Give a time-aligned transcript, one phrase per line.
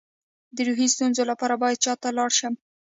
[0.55, 2.53] د روحي ستونزو لپاره باید چا ته لاړ شم؟